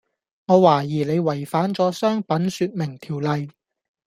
[0.47, 3.51] 我懷疑你違反咗商品説明條例